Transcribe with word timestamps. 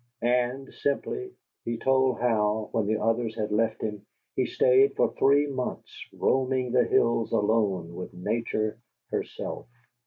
And, 0.23 0.73
simply, 0.73 1.31
he 1.63 1.77
told 1.77 2.19
how, 2.19 2.69
when 2.71 2.87
the 2.87 2.99
others 2.99 3.35
had 3.35 3.51
left 3.51 3.83
him, 3.83 4.03
he 4.35 4.47
stayed 4.47 4.95
for 4.95 5.13
three 5.13 5.45
months 5.45 5.95
roaming 6.11 6.71
the 6.71 6.85
hills 6.85 7.31
alone 7.31 7.93
with 7.93 8.11
Nature 8.11 8.79
herself. 9.11 9.67